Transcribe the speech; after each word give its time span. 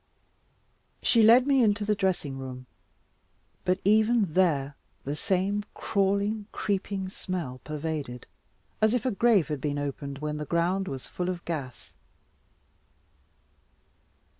She 1.03 1.21
led 1.21 1.45
me 1.45 1.61
into 1.61 1.85
the 1.85 1.93
dressing 1.93 2.39
room; 2.39 2.65
but 3.63 3.79
even 3.85 4.33
there 4.33 4.75
the 5.03 5.15
same 5.15 5.63
crawling 5.75 6.47
creeping 6.51 7.07
smell 7.11 7.61
pervaded, 7.63 8.25
as 8.81 8.95
if 8.95 9.05
a 9.05 9.11
grave 9.11 9.49
had 9.49 9.61
been 9.61 9.77
opened, 9.77 10.17
when 10.17 10.37
the 10.37 10.45
ground 10.45 10.87
was 10.87 11.05
full 11.05 11.29
of 11.29 11.45
gas. 11.45 11.93